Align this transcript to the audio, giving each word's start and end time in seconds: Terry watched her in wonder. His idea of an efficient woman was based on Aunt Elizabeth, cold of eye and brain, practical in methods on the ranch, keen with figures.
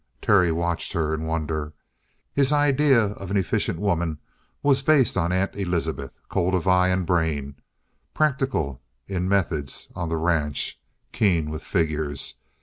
Terry 0.19 0.51
watched 0.51 0.93
her 0.93 1.13
in 1.13 1.27
wonder. 1.27 1.73
His 2.33 2.51
idea 2.51 2.99
of 3.03 3.29
an 3.29 3.37
efficient 3.37 3.77
woman 3.77 4.17
was 4.63 4.81
based 4.81 5.15
on 5.15 5.31
Aunt 5.31 5.55
Elizabeth, 5.55 6.17
cold 6.27 6.55
of 6.55 6.67
eye 6.67 6.87
and 6.87 7.05
brain, 7.05 7.57
practical 8.15 8.81
in 9.07 9.29
methods 9.29 9.89
on 9.95 10.09
the 10.09 10.17
ranch, 10.17 10.79
keen 11.11 11.51
with 11.51 11.61
figures. 11.61 12.33